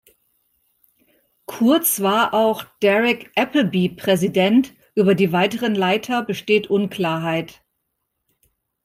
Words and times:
Kurz 1.45 1.99
war 2.01 2.33
auch 2.33 2.63
"Derek 2.81 3.31
Appleby" 3.35 3.89
Präsident, 3.89 4.73
über 4.95 5.13
die 5.13 5.31
weiteren 5.31 5.75
Leiter 5.75 6.23
besteht 6.23 6.71
unklarheit. 6.71 7.61